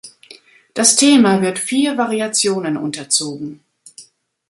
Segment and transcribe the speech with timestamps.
[0.73, 3.59] Das Thema wird vier Variationen unterzogen.